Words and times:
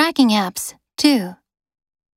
Tracking 0.00 0.30
apps, 0.30 0.72
too. 0.96 1.36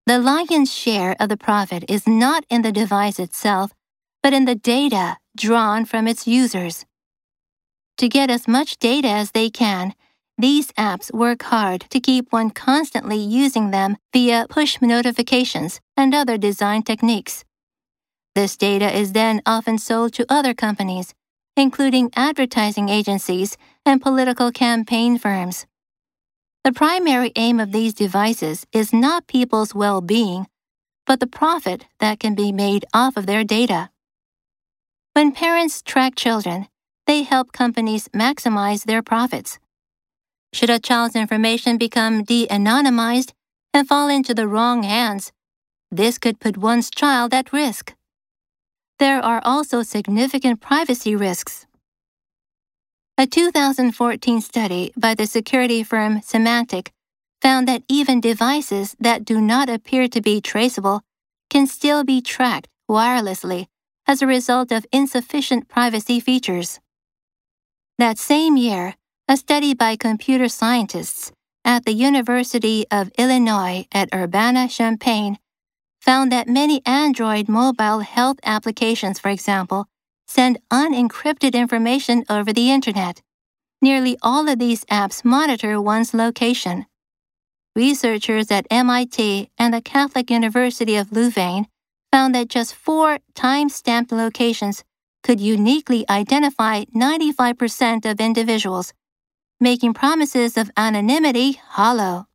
The 0.05 0.17
lion's 0.17 0.73
share 0.73 1.17
of 1.19 1.27
the 1.27 1.35
profit 1.35 1.83
is 1.90 2.07
not 2.07 2.45
in 2.49 2.61
the 2.61 2.71
device 2.71 3.19
itself, 3.19 3.73
but 4.21 4.31
in 4.31 4.46
the 4.46 4.55
data 4.55 5.17
drawn 5.36 5.84
from 5.84 6.08
its 6.08 6.26
users. 6.26 6.86
To 7.98 8.08
get 8.08 8.30
as 8.30 8.48
much 8.48 8.78
data 8.78 9.10
as 9.10 9.32
they 9.32 9.50
can, 9.50 9.96
these 10.38 10.72
apps 10.78 11.14
work 11.14 11.44
hard 11.44 11.82
to 11.90 12.00
keep 12.00 12.32
one 12.32 12.52
constantly 12.52 13.18
using 13.18 13.72
them 13.72 13.97
via 14.13 14.46
push 14.50 14.81
notifications 14.81 15.81
and 15.97 16.15
other 16.15 16.38
design 16.38 16.84
techniques. 16.84 17.43
This 18.34 18.55
data 18.55 18.97
is 18.97 19.11
then 19.11 19.41
often 19.45 19.77
sold 19.77 20.13
to 20.13 20.25
other 20.29 20.54
companies, 20.54 21.13
including 21.57 22.11
advertising 22.15 22.88
agencies 22.88 23.57
and 23.86 24.02
political 24.02 24.54
campaign 24.54 25.18
firms. 25.18 25.65
The 26.64 26.71
primary 26.71 27.34
aim 27.36 27.59
of 27.59 27.73
these 27.73 27.93
devices 27.93 28.66
is 28.71 28.93
not 28.93 29.27
people's 29.27 29.76
well 29.76 29.99
being, 29.99 30.48
but 31.05 31.20
the 31.20 31.27
profit 31.27 31.88
that 31.99 32.21
can 32.21 32.35
be 32.35 32.54
made 32.54 32.85
off 32.94 33.17
of 33.17 33.26
their 33.26 33.44
data. 33.44 33.90
When 35.12 35.34
parents 35.34 35.81
track 35.81 36.16
children, 36.16 36.68
they 37.05 37.23
help 37.23 37.52
companies 37.52 38.07
maximize 38.09 38.85
their 38.85 39.04
profits. 39.04 39.59
Should 40.54 40.70
a 40.70 40.80
child's 40.80 41.18
information 41.18 41.77
become 41.77 42.23
de 42.23 42.48
anonymized 42.48 43.34
and 43.73 43.85
fall 43.85 44.07
into 44.07 44.34
the 44.34 44.48
wrong 44.48 44.84
hands, 44.84 45.34
this 45.91 46.18
could 46.18 46.40
put 46.40 46.57
one's 46.57 46.90
child 46.90 47.34
at 47.34 47.52
risk. 47.52 47.93
There 48.99 49.20
are 49.20 49.41
also 49.43 49.84
significant 49.84 50.62
privacy 50.62 51.13
risks. 51.13 51.66
A 53.16 53.27
2014 53.27 54.41
study 54.41 54.91
by 54.98 55.13
the 55.13 55.27
security 55.27 55.84
firm 55.84 56.21
Symantec 56.21 56.90
found 57.44 57.67
that 57.67 57.84
even 57.88 58.20
devices 58.20 58.95
that 58.99 59.23
do 59.23 59.40
not 59.40 59.70
appear 59.70 60.08
to 60.08 60.20
be 60.20 60.41
traceable 60.41 61.04
can 61.48 61.68
still 61.68 62.04
be 62.04 62.21
tracked 62.21 62.70
wirelessly 62.90 63.68
as 64.08 64.24
a 64.24 64.28
result 64.28 64.72
of 64.72 64.88
insufficient 64.92 65.68
privacy 65.68 66.20
features. 66.20 66.80
That 68.00 68.18
same 68.18 68.58
year, 68.58 68.96
a 69.28 69.38
study 69.38 69.76
by 69.76 69.96
computer 69.96 70.48
scientists 70.50 71.32
at 71.64 71.86
the 71.86 71.94
University 71.94 72.88
of 72.90 73.12
Illinois 73.20 73.86
at 73.92 74.09
Urbana 74.12 74.68
Champaign 74.68 75.38
found 76.02 76.32
that 76.32 76.48
many 76.48 76.82
Android 76.84 77.48
mobile 77.48 78.00
health 78.00 78.40
applications, 78.44 79.20
for 79.20 79.30
example, 79.30 79.86
send 80.34 80.58
unencrypted 80.72 81.53
information 81.53 82.23
over 82.28 82.52
the 82.52 82.72
Internet. 82.72 83.22
Nearly 83.84 84.17
all 84.23 84.50
of 84.50 84.58
these 84.58 84.84
apps 84.86 85.23
monitor 85.23 85.80
one's 85.80 86.12
location. 86.12 86.88
Researchers 87.75 88.50
at 88.50 88.66
MIT 88.72 89.52
and 89.59 89.72
the 89.72 89.81
Catholic 89.81 90.31
University 90.31 90.95
of 90.95 91.12
Louvain 91.12 91.67
found 92.12 92.34
that 92.34 92.48
just 92.48 92.73
four 92.73 93.20
time 93.36 93.70
stamped 93.70 94.12
locations 94.12 94.84
could 95.22 95.40
uniquely 95.40 96.03
identify 96.09 96.84
95% 96.86 98.09
of 98.09 98.20
individuals, 98.20 98.92
making 99.59 99.94
promises 99.94 100.58
of 100.58 100.72
anonymity 100.75 101.59
hollow. 101.78 102.25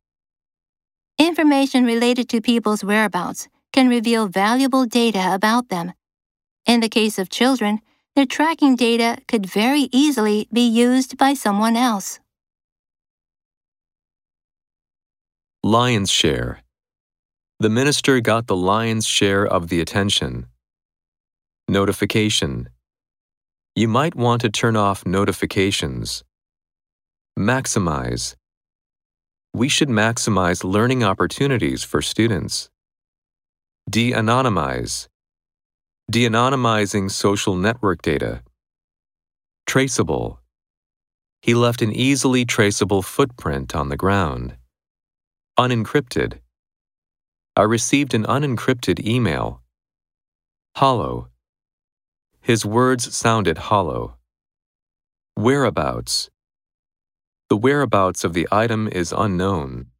Information 1.17 1.83
related 1.83 2.29
to 2.29 2.39
people's 2.39 2.81
whereabouts 2.81 3.49
can 3.73 3.89
reveal 3.89 4.29
valuable 4.29 4.85
data 4.85 5.33
about 5.33 5.67
them. 5.67 5.91
In 6.65 6.79
the 6.79 6.89
case 6.89 7.19
of 7.19 7.29
children, 7.29 7.81
their 8.19 8.25
tracking 8.25 8.75
data 8.75 9.17
could 9.29 9.45
very 9.45 9.87
easily 9.93 10.49
be 10.51 10.67
used 10.67 11.17
by 11.17 11.33
someone 11.33 11.77
else. 11.77 12.19
Lion's 15.63 16.11
share. 16.11 16.59
The 17.61 17.69
minister 17.69 18.19
got 18.19 18.47
the 18.47 18.57
lion's 18.57 19.07
share 19.07 19.45
of 19.47 19.69
the 19.69 19.79
attention. 19.79 20.47
Notification. 21.69 22.67
You 23.73 23.87
might 23.87 24.15
want 24.15 24.41
to 24.41 24.49
turn 24.49 24.75
off 24.75 25.05
notifications. 25.05 26.25
Maximize. 27.39 28.35
We 29.53 29.69
should 29.69 29.87
maximize 29.87 30.65
learning 30.65 31.05
opportunities 31.05 31.85
for 31.85 32.01
students. 32.01 32.69
De 33.89 34.11
anonymize. 34.11 35.07
De 36.09 36.25
anonymizing 36.25 37.11
social 37.11 37.55
network 37.55 38.01
data. 38.01 38.41
Traceable. 39.67 40.39
He 41.43 41.53
left 41.53 41.83
an 41.83 41.91
easily 41.91 42.45
traceable 42.45 43.03
footprint 43.03 43.75
on 43.75 43.89
the 43.89 43.95
ground. 43.95 44.55
Unencrypted. 45.59 46.39
I 47.55 47.61
received 47.61 48.15
an 48.15 48.23
unencrypted 48.23 49.05
email. 49.05 49.61
Hollow. 50.77 51.27
His 52.41 52.65
words 52.65 53.15
sounded 53.15 53.59
hollow. 53.69 54.17
Whereabouts. 55.35 56.31
The 57.49 57.57
whereabouts 57.57 58.23
of 58.23 58.33
the 58.33 58.47
item 58.51 58.87
is 58.87 59.13
unknown. 59.15 59.91